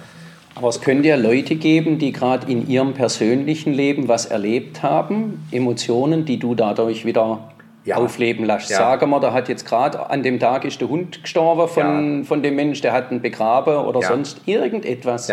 [0.60, 5.48] Aber es könnte ja Leute geben, die gerade in ihrem persönlichen Leben was erlebt haben,
[5.52, 7.52] Emotionen, die du dadurch wieder
[7.86, 7.95] ja.
[7.95, 8.69] aufleben lässt.
[8.69, 8.76] Ja.
[8.76, 12.24] Sagen wir, da hat jetzt gerade an dem Tag ist der Hund gestorben von, ja.
[12.26, 15.30] von dem Mensch, der hat ihn begraben oder sonst irgendetwas.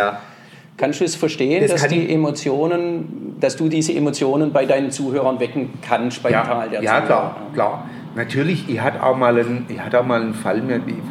[0.77, 5.41] Kannst du es verstehen, Das dass die Emotionen, dass du diese Emotionen bei deinen Zuhörern
[5.41, 7.07] wecken kannst beim Tal der ja Zuhörer?
[7.07, 7.89] klar, klar.
[8.17, 10.63] Natürlich, ich hatte auch mal einen, ich hatte auch mal einen Fall,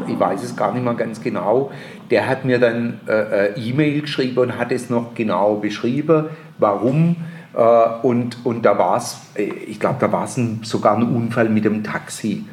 [0.07, 1.71] ich, weiß es gar nicht mal ganz genau,
[2.09, 6.25] der hat mir dann äh, äh, E-Mail geschrieben und hat es noch genau beschrieben,
[6.57, 7.17] warum.
[7.53, 7.59] Äh,
[8.01, 11.83] und, und da war es, ich glaube, da war es sogar ein Unfall mit dem
[11.83, 12.45] Taxi.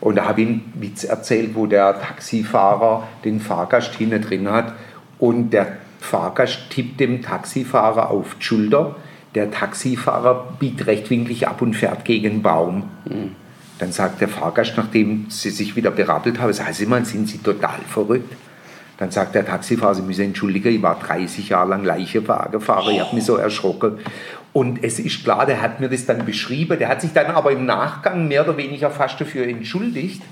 [0.00, 4.72] Und da habe ich einen Witz erzählt, wo der Taxifahrer den Fahrgast hinten drin hat
[5.20, 5.68] und der
[6.00, 8.96] Fahrgast tippt dem Taxifahrer auf die Schulter.
[9.36, 12.88] Der Taxifahrer biegt rechtwinklig ab und fährt gegen einen Baum.
[13.80, 17.38] Dann sagt der Fahrgast, nachdem sie sich wieder berappelt haben, sagen Sie mal, sind Sie
[17.38, 18.36] total verrückt?
[18.98, 22.52] Dann sagt der Taxifahrer, Sie müssen entschuldigen, ich war 30 Jahre lang gefahren,
[22.92, 23.98] ich habe mich so erschrocken.
[24.52, 27.52] Und es ist klar, der hat mir das dann beschrieben, der hat sich dann aber
[27.52, 30.22] im Nachgang mehr oder weniger fast dafür entschuldigt.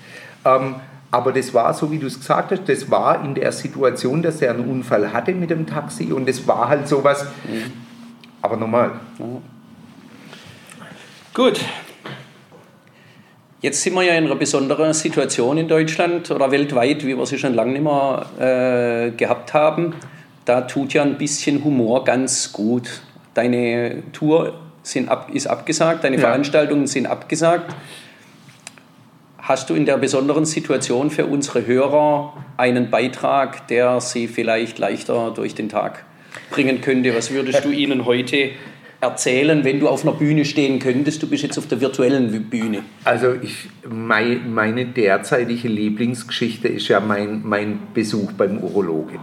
[0.45, 0.75] Ähm,
[1.11, 4.43] aber das war, so wie du es gesagt hast, das war in der Situation, dass
[4.43, 7.25] er einen Unfall hatte mit dem Taxi und das war halt sowas,
[8.43, 8.91] aber normal.
[11.33, 11.61] Gut.
[13.61, 17.39] Jetzt sind wir ja in einer besonderen Situation in Deutschland oder weltweit, wie wir sie
[17.39, 19.97] schon lange nicht mehr äh, gehabt haben.
[20.45, 23.03] Da tut ja ein bisschen Humor ganz gut.
[23.35, 26.23] Deine Tour sind ab, ist abgesagt, deine Ja.
[26.23, 27.75] Veranstaltungen sind abgesagt.
[29.39, 35.33] Hast du in der besonderen Situation für unsere Hörer einen Beitrag, der sie vielleicht leichter
[35.35, 36.05] durch den Tag
[36.51, 37.13] bringen könnte?
[37.17, 38.51] Was würdest du ihnen heute
[39.01, 41.23] erzählen, wenn du auf einer Bühne stehen könntest?
[41.23, 42.83] Du bist jetzt auf der virtuellen Bühne.
[43.05, 49.21] Also ich, mein, meine derzeitige Lieblingsgeschichte ist ja mein, mein Besuch beim Urologen.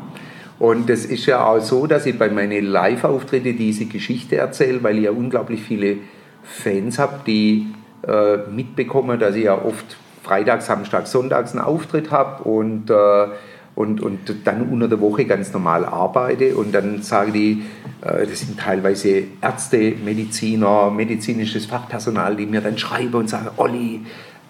[0.58, 4.98] Und es ist ja auch so, dass ich bei meinen Live-Auftritten diese Geschichte erzähle, weil
[4.98, 5.98] ich ja unglaublich viele
[6.44, 7.68] Fans habe, die
[8.08, 13.28] äh, mitbekommen, dass ich ja oft freitags, samstags, sonntags einen Auftritt habe und, äh,
[13.76, 16.56] und, und dann unter der Woche ganz normal arbeite.
[16.56, 17.64] Und dann sagen die,
[18.02, 24.02] äh, das sind teilweise Ärzte, Mediziner, medizinisches Fachpersonal, die mir dann schreiben und sagen, Olli,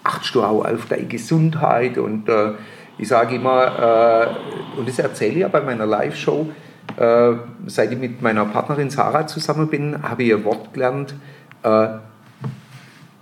[0.04, 1.98] achtst du auch auf deine Gesundheit?
[1.98, 2.52] Und äh,
[2.98, 4.36] ich sage immer,
[4.76, 6.48] äh, und das erzähle ich ja bei meiner Live-Show,
[6.96, 7.32] äh,
[7.66, 11.14] seit ich mit meiner Partnerin Sarah zusammen bin, habe ich ein Wort gelernt,
[11.64, 11.88] äh,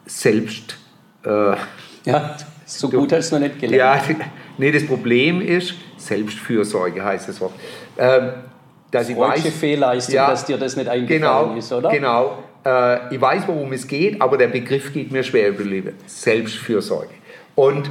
[0.04, 0.76] selbst.
[1.24, 1.56] Äh,
[2.04, 2.36] Ja,
[2.66, 4.08] so gut hast du noch nicht gelernt.
[4.08, 4.16] ja,
[4.58, 5.74] nee, das Problem ist,
[6.06, 7.52] Selbstfürsorge heißt das Wort.
[7.98, 8.30] Ähm,
[8.90, 11.90] dass ich weiß, Fehlleistung, Ja, dass dir das nicht eingefallen genau, ist, oder?
[11.90, 12.38] Genau.
[12.64, 15.92] Äh, ich weiß, worum es geht, aber der Begriff geht mir schwer über die Lippe.
[16.06, 17.10] Selbstfürsorge.
[17.56, 17.90] Und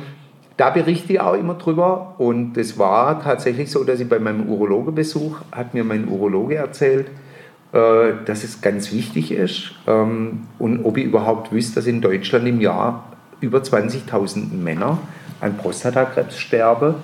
[0.57, 2.15] da berichte ich auch immer drüber.
[2.17, 7.07] Und es war tatsächlich so, dass ich bei meinem Urologebesuch, hat mir mein Urologe erzählt,
[7.73, 12.47] äh, dass es ganz wichtig ist ähm, und ob ich überhaupt wüsste, dass in Deutschland
[12.47, 13.03] im Jahr
[13.41, 14.99] über 20.000 Männer
[15.41, 16.95] an Prostatakrebs sterben.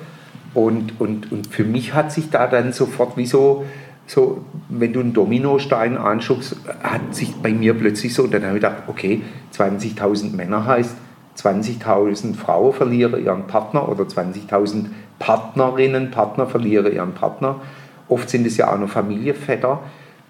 [0.54, 3.66] Und, und, und für mich hat sich da dann sofort wie so,
[4.08, 8.64] so wenn du einen Dominostein anschuckst, hat sich bei mir plötzlich so, dann habe ich
[8.64, 9.22] gedacht, okay,
[9.56, 10.96] 20.000 Männer heißt,
[11.38, 14.86] 20.000 Frauen verlieren ihren Partner oder 20.000
[15.20, 17.62] Partnerinnen, Partner verlieren ihren Partner.
[18.08, 19.80] Oft sind es ja auch noch Familienväter.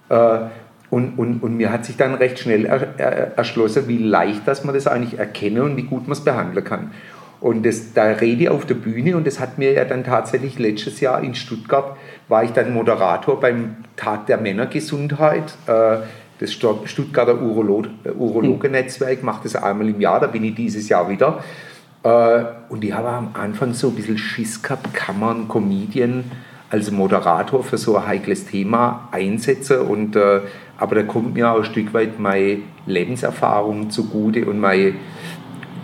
[0.10, 0.40] Äh,
[0.92, 4.64] Und, und, und mir hat sich dann recht schnell er, er, erschlossen, wie leicht dass
[4.64, 6.92] man das eigentlich erkennen und wie gut man es behandeln kann.
[7.42, 10.60] Und das, da rede ich auf der Bühne und das hat mir ja dann tatsächlich
[10.60, 11.96] letztes Jahr in Stuttgart,
[12.28, 15.54] war ich dann Moderator beim Tag der Männergesundheit.
[15.68, 15.98] Äh,
[16.42, 21.10] Das Stutt- Stuttgarter Urolog, Urologennetzwerk macht das einmal im Jahr, da bin ich dieses Jahr
[21.10, 21.44] wieder.
[22.04, 26.24] Äh, Und ich habe am Anfang so ein bisschen Schiss gehabt, kann man Comedian
[26.70, 29.80] als Moderator für so ein heikles Thema einsetzen.
[29.80, 30.40] Und, äh,
[30.78, 34.94] aber da kommt mir auch ein Stück weit meine Lebenserfahrung zugute und meine,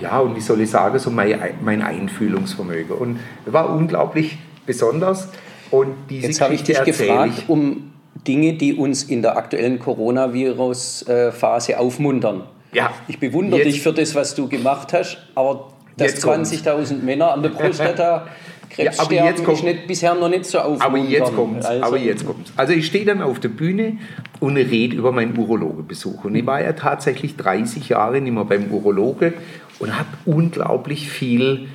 [0.01, 2.95] ja, und wie soll ich sagen, so mein, mein Einfühlungsvermögen.
[2.95, 5.29] Und es war unglaublich besonders.
[5.71, 7.91] Und diese Jetzt habe ich dich gefragt um
[8.27, 12.43] Dinge, die uns in der aktuellen Coronavirus-Phase aufmuntern.
[12.73, 12.91] Ja.
[13.07, 16.51] Ich bewundere Jetzt- dich für das, was du gemacht hast, aber dass Jetzt kommt's.
[16.51, 18.27] 20.000 Männer an der Prostata
[18.69, 21.09] Krebs Ja, aber sterben, jetzt kommt- ist nicht, bisher noch nicht so Aber aufmunternd.
[21.09, 21.65] jetzt kommt's.
[21.65, 22.51] Also, aber jetzt kommt's.
[22.57, 23.97] Also ich stehe dann auf der Bühne
[24.41, 26.25] und rede über meinen Urologebesuch.
[26.25, 29.33] Und ich war ja tatsächlich 30 Jahre nicht mehr beim Urologe
[29.79, 31.67] und habe unglaublich viel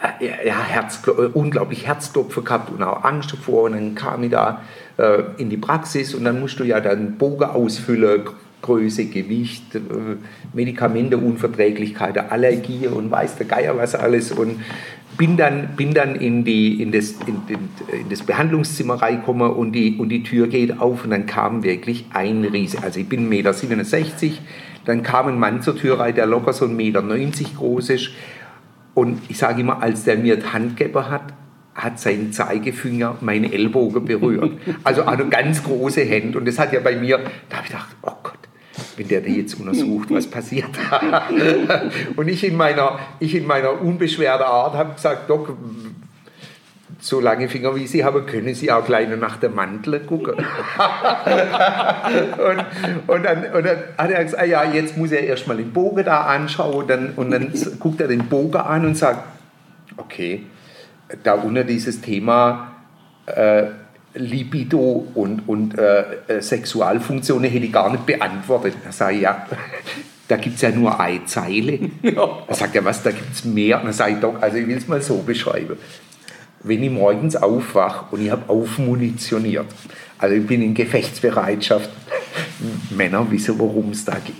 [0.00, 3.64] äh, ja, ja, Herz, äh, unglaublich Herzklopfen gehabt und auch Angst davor.
[3.64, 4.62] Und dann kam ich da
[4.96, 8.22] äh, in die Praxis und dann musst du ja dann Bogen ausfüllen,
[8.62, 9.80] Größe, Gewicht, äh,
[10.52, 14.32] Medikamente, Unverträglichkeiten, Allergie und weiß der Geier was alles.
[14.32, 14.60] Und
[15.20, 17.68] bin dann, bin dann in, die, in, das, in, in,
[18.00, 22.06] in das Behandlungszimmer reingekommen und die, und die Tür geht auf und dann kam wirklich
[22.14, 22.82] ein Riese.
[22.82, 24.38] Also ich bin 1,67 Meter,
[24.86, 27.02] dann kam ein Mann zur Tür rein, der locker so 1,90 Meter
[27.54, 28.12] groß ist.
[28.94, 31.34] Und ich sage immer, als der mir die Hand gegeben hat,
[31.74, 34.52] hat sein Zeigefinger meinen Ellbogen berührt.
[34.84, 36.38] Also eine ganz große Hände.
[36.38, 37.18] Und das hat ja bei mir,
[37.50, 38.12] da habe ich gedacht, oh
[39.00, 40.68] Wenn der die jetzt untersucht, was passiert.
[42.16, 45.56] und ich in meiner, ich in meiner unbeschwerten Art habe gesagt, Doc,
[46.98, 50.34] so lange Finger wie Sie haben, können Sie auch gleich nach der Mantel gucken.
[50.34, 50.44] und,
[53.06, 56.04] und, dann, und dann hat er gesagt, ah ja, jetzt muss er erstmal den Bogen
[56.04, 59.24] da anschauen und dann, und dann guckt er den Bogen an und sagt,
[59.96, 60.44] okay,
[61.22, 62.72] da unter dieses Thema
[63.24, 63.62] äh,
[64.14, 68.74] Libido und, und äh, äh Sexualfunktionen hätte ich gar nicht beantwortet.
[68.84, 69.46] Da sage ich, ja,
[70.28, 71.78] da gibt es ja nur eine Zeile.
[72.02, 73.82] Da sagt er, was, da gibt es mehr?
[73.82, 75.76] Und sage ich, doch, also ich will es mal so beschreiben.
[76.62, 79.66] Wenn ich morgens aufwache und ich habe aufmunitioniert,
[80.18, 81.90] also ich bin in Gefechtsbereitschaft,
[82.90, 84.34] Männer wissen, worum es da geht,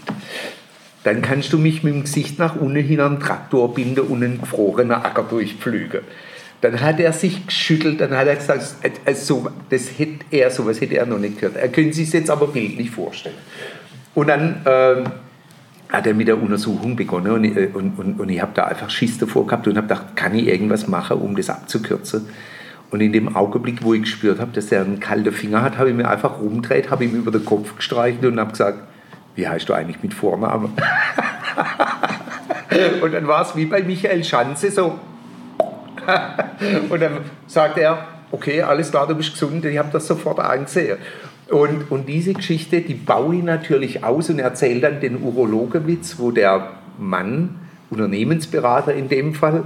[1.04, 4.22] dann kannst du mich mit dem Gesicht nach unten hin an den Traktor binden und
[4.22, 6.02] einen gefrorenen Acker durchpflügen.
[6.60, 8.62] Dann hat er sich geschüttelt, dann hat er gesagt,
[9.06, 11.56] also, das hätte er, sowas hätte er noch nicht gehört.
[11.56, 13.36] Er könnte sich jetzt aber bildlich vorstellen.
[14.14, 15.04] Und dann äh,
[15.88, 18.90] hat er mit der Untersuchung begonnen und, äh, und, und, und ich habe da einfach
[18.90, 22.28] Schiss davor gehabt und habe gedacht, kann ich irgendwas machen, um das abzukürzen?
[22.90, 25.90] Und in dem Augenblick, wo ich gespürt habe, dass er einen kalten Finger hat, habe
[25.90, 28.80] ich mir einfach rumgedreht, habe ihm über den Kopf gestreichelt und habe gesagt,
[29.36, 30.72] wie heißt du eigentlich mit Vornamen?
[33.02, 34.98] und dann war es wie bei Michael Schanze so,
[36.88, 40.98] und dann sagt er, okay, alles klar, du bist gesund, ich habe das sofort angesehen.
[41.48, 46.30] Und, und diese Geschichte, die baue ich natürlich aus und erzähle dann den Urologenwitz, wo
[46.30, 47.56] der Mann,
[47.90, 49.64] Unternehmensberater in dem Fall,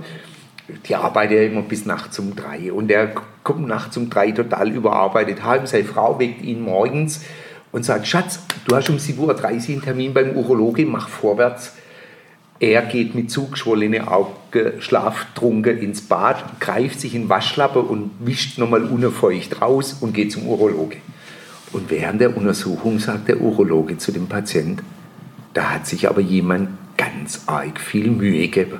[0.87, 4.71] die arbeitet ja immer bis nachts um drei und der kommt nachts um drei total
[4.71, 5.67] überarbeitet heim.
[5.67, 7.23] Seine Frau weckt ihn morgens
[7.71, 11.75] und sagt, Schatz, du hast um 7.30 Uhr einen Termin beim Urologe, mach vorwärts
[12.61, 14.33] er geht mit zugeschwollenen Augen
[14.79, 20.47] schlaftrunken ins Bad, greift sich in Waschlappe und wischt nochmal unfeucht raus und geht zum
[20.47, 20.99] Urologe.
[21.73, 24.81] Und während der Untersuchung sagt der Urologe zu dem Patient,
[25.55, 28.79] da hat sich aber jemand ganz arg viel Mühe gegeben.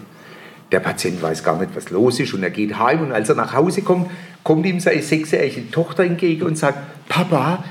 [0.71, 3.35] Der Patient weiß gar nicht, was los ist und er geht heim und als er
[3.35, 4.11] nach Hause kommt,
[4.45, 7.65] kommt ihm seine sechsjährige Tochter entgegen und sagt, Papa,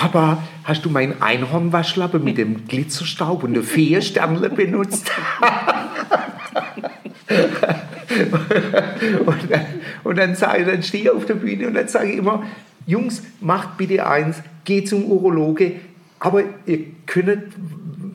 [0.00, 5.10] Papa, hast du meinen Einhornwaschlappe mit dem Glitzerstaub und der Feensternle benutzt?
[9.26, 9.66] und dann,
[10.02, 12.44] und dann, sage, dann stehe ich auf der Bühne und dann sage ich immer,
[12.86, 15.72] Jungs, macht bitte eins, geht zum Urologe,
[16.18, 17.52] aber ihr könnt,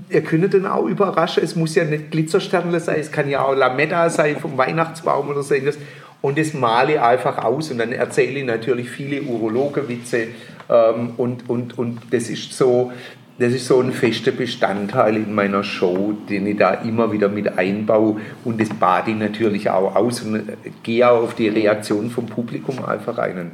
[0.10, 3.54] ihr könnt dann auch überraschen, es muss ja nicht Glitzersternle sein, es kann ja auch
[3.54, 5.78] Lametta sein vom Weihnachtsbaum oder so etwas.
[6.24, 10.30] Und das male ich einfach aus und dann erzähle ich natürlich viele Urologenwitze
[10.70, 12.92] ähm, und, und, und das ist so,
[13.38, 17.58] das ist so ein fester Bestandteil in meiner Show, den ich da immer wieder mit
[17.58, 22.10] einbaue und das bade ich natürlich auch aus und äh, gehe auch auf die Reaktion
[22.10, 23.52] vom Publikum einfach ein.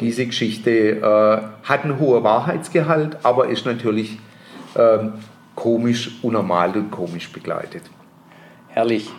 [0.00, 4.18] Diese Geschichte äh, hat einen hohen Wahrheitsgehalt, aber ist natürlich
[4.74, 4.98] äh,
[5.54, 7.82] komisch, unnormal und komisch begleitet.
[8.68, 9.10] Herrlich.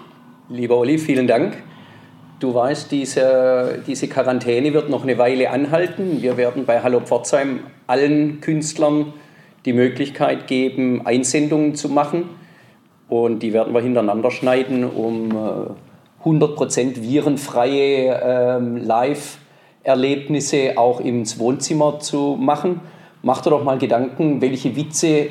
[0.49, 1.57] Lieber Olli, vielen Dank.
[2.39, 6.21] Du weißt, diese, diese Quarantäne wird noch eine Weile anhalten.
[6.21, 9.11] Wir werden bei Hallo Pforzheim allen Künstlern
[9.65, 12.29] die Möglichkeit geben, Einsendungen zu machen.
[13.09, 15.31] Und die werden wir hintereinander schneiden, um
[16.23, 22.81] 100% äh, virenfreie ähm, Live-Erlebnisse auch ins Wohnzimmer zu machen.
[23.23, 25.29] Mach dir doch mal Gedanken, welche Witze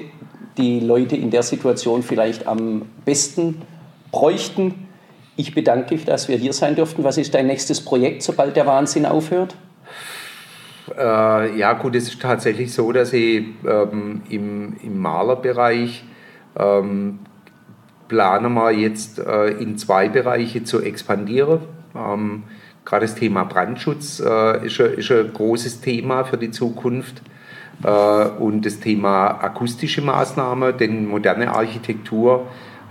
[0.59, 3.63] die Leute in der Situation vielleicht am besten
[4.11, 4.86] bräuchten
[5.37, 7.05] ich bedanke mich, dass wir hier sein durften.
[7.05, 9.55] Was ist dein nächstes Projekt, sobald der Wahnsinn aufhört?
[10.97, 16.05] Äh, ja, gut, es ist tatsächlich so, dass ich ähm, im, im Malerbereich
[16.59, 17.19] ähm,
[18.09, 21.61] plane mal jetzt äh, in zwei Bereiche zu expandieren.
[21.95, 22.45] Ähm,
[22.85, 27.21] Gerade das Thema Brandschutz äh, ist, ist, ein, großes Thema für die Zukunft.
[27.83, 27.89] Äh,
[28.39, 32.47] und das Thema akustische Maßnahmen, denn moderne Architektur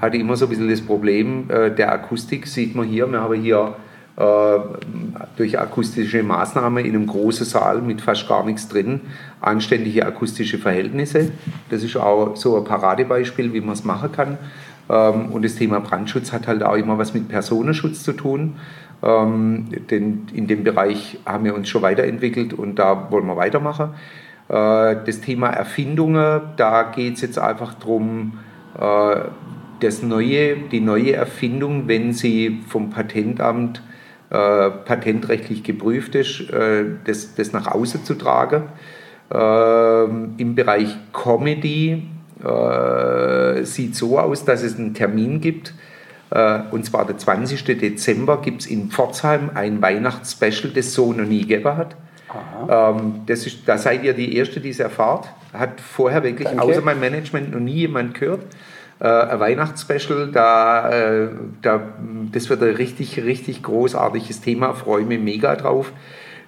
[0.05, 3.11] hatte immer so ein bisschen das Problem äh, der Akustik, sieht man hier.
[3.11, 3.75] Wir haben hier
[4.17, 4.59] äh,
[5.35, 9.01] durch akustische Maßnahmen in einem großen Saal mit fast gar nichts drin
[9.41, 11.31] anständige akustische Verhältnisse.
[11.69, 14.37] Das ist auch so ein Paradebeispiel, wie man es machen kann.
[14.89, 18.55] Ähm, und das Thema Brandschutz hat halt auch immer was mit Personenschutz zu tun.
[19.03, 23.89] Ähm, denn in dem Bereich haben wir uns schon weiterentwickelt und da wollen wir weitermachen.
[24.47, 28.39] Äh, das Thema Erfindungen, da geht es jetzt einfach darum,
[28.79, 29.15] äh,
[29.79, 33.81] das neue, die neue Erfindung, wenn sie vom Patentamt
[34.29, 38.63] äh, patentrechtlich geprüft ist, äh, das, das nach außen zu tragen.
[39.31, 40.03] Äh,
[40.41, 42.03] Im Bereich Comedy
[42.43, 45.73] äh, sieht so aus, dass es einen Termin gibt,
[46.31, 47.63] Äh, und zwar der 20.
[47.63, 51.95] Dezember gibt es in Pforzheim ein Weihnachtsspecial, das so noch nie gegeben hat.
[52.69, 55.29] Ähm, das ist, da seid ihr die Erste, die es erfahrt.
[55.53, 56.63] Hat vorher wirklich Danke.
[56.63, 58.41] außer meinem Management noch nie jemand gehört.
[58.99, 61.27] Äh, ein Weihnachtsspecial, da, äh,
[61.61, 61.81] da,
[62.31, 64.73] das wird ein richtig, richtig großartiges Thema.
[64.73, 65.91] Freue mich mega drauf.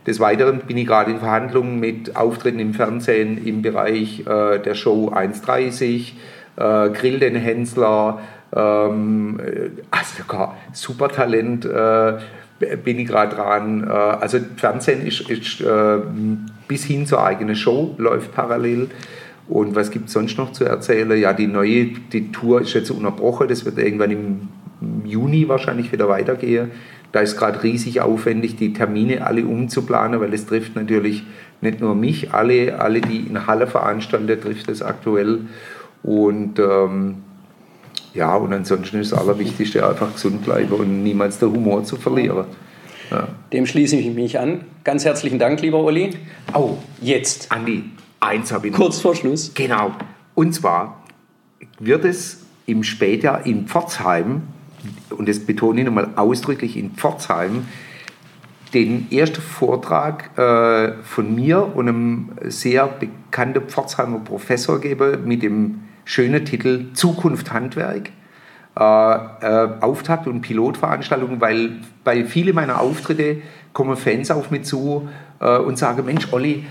[0.06, 4.74] Des Weiteren bin ich gerade in Verhandlungen mit Auftritten im Fernsehen im Bereich äh, der
[4.74, 6.14] Show 1.30,
[6.56, 8.22] äh, Grill den Hensler,
[8.56, 12.14] ähm, äh, also sogar Supertalent äh,
[12.78, 13.86] bin ich gerade dran.
[13.86, 15.98] Äh, also Fernsehen ist, ist äh,
[16.70, 18.90] bis hin zur eigenen Show läuft parallel.
[19.50, 21.18] Und was gibt es sonst noch zu erzählen?
[21.18, 23.48] Ja, die neue die Tour ist jetzt unterbrochen.
[23.48, 24.50] Das wird irgendwann im
[25.06, 26.72] Juni wahrscheinlich wieder weitergehen.
[27.14, 31.24] Da ist gerade riesig aufwendig, die Termine alle umzuplanen, weil es trifft natürlich
[31.62, 35.42] nicht nur mich, alle, alle die in Halle veranstalten, trifft es aktuell.
[36.04, 37.24] Und ähm,
[38.14, 42.46] ja, und ansonsten ist das Allerwichtigste einfach gesund bleiben und niemals den Humor zu verlieren.
[43.10, 43.30] Ja.
[43.54, 44.66] Dem schließe ich mich an.
[44.84, 46.10] Ganz herzlichen Dank, lieber Olli.
[46.54, 47.86] Oh, Jetzt, Andi,
[48.20, 48.80] eins habe ich noch.
[48.80, 49.54] kurz vor Schluss.
[49.54, 49.92] Genau.
[50.36, 51.04] Und zwar
[51.80, 54.44] wird es im Spätjahr in Pforzheim,
[55.10, 57.66] und das betone ich nochmal ausdrücklich in Pforzheim,
[58.74, 65.84] den ersten Vortrag äh, von mir und einem sehr bekannten Pforzheimer Professor gebe mit dem
[66.04, 68.12] schönen Titel Zukunft Handwerk.
[68.78, 73.38] Äh, äh, Auftakt- und Pilotveranstaltung, weil bei vielen meiner Auftritte
[73.74, 75.10] kommen Fans auf mich zu
[75.40, 76.66] äh, und sagen, Mensch, Olli,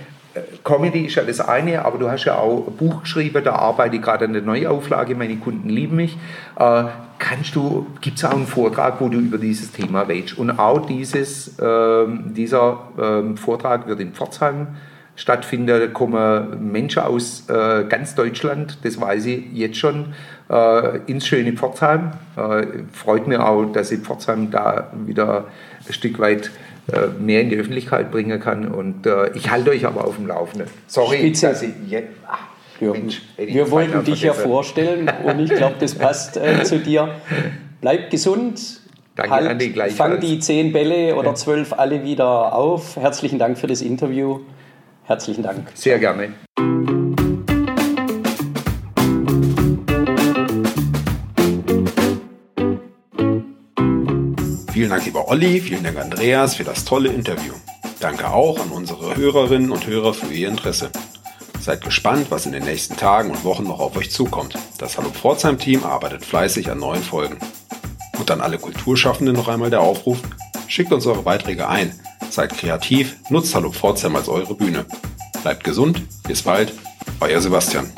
[0.64, 3.96] Comedy ist ja das eine, aber du hast ja auch ein Buch geschrieben, da arbeite
[3.96, 6.16] ich gerade an der Neuauflage, meine Kunden lieben mich.
[6.58, 6.84] Äh,
[7.18, 10.38] kannst du, gibt es auch einen Vortrag, wo du über dieses Thema redest?
[10.38, 14.68] Und auch dieses, ähm, dieser ähm, Vortrag wird in Pforzheim
[15.16, 15.66] stattfinden.
[15.66, 20.14] Da kommen Menschen aus äh, ganz Deutschland, das weiß ich jetzt schon,
[20.48, 22.12] äh, ins schöne Pforzheim.
[22.36, 25.46] Äh, freut mir auch, dass ich Pforzheim da wieder
[25.86, 26.75] ein Stück weit äh,
[27.18, 28.68] mehr in die Öffentlichkeit bringen kann.
[28.68, 30.68] Und äh, ich halte euch aber auf dem Laufenden.
[30.86, 31.48] Sorry, Spitze.
[31.48, 32.08] dass ich jetzt.
[32.26, 32.38] Ach,
[32.80, 37.08] Ja, Mensch, wir wollten dich ja vorstellen und ich glaube, das passt äh, zu dir.
[37.80, 38.80] Bleib gesund.
[39.16, 40.12] Danke, Andi, gleichfalls.
[40.12, 42.96] fang die zehn Bälle oder zwölf alle wieder auf.
[42.96, 44.40] Herzlichen Dank für das Interview.
[45.04, 45.68] Herzlichen Dank.
[45.74, 46.34] Sehr gerne.
[54.76, 57.54] Vielen Dank, lieber Olli, vielen Dank, Andreas, für das tolle Interview.
[57.98, 60.90] Danke auch an unsere Hörerinnen und Hörer für ihr Interesse.
[61.58, 64.58] Seid gespannt, was in den nächsten Tagen und Wochen noch auf euch zukommt.
[64.76, 67.38] Das Hallo Pforzheim-Team arbeitet fleißig an neuen Folgen.
[68.18, 70.18] Und an alle Kulturschaffenden noch einmal der Aufruf,
[70.68, 71.98] schickt uns eure Beiträge ein,
[72.28, 74.84] seid kreativ, nutzt Hallo Pforzheim als eure Bühne.
[75.40, 76.74] Bleibt gesund, bis bald,
[77.20, 77.90] euer Sebastian.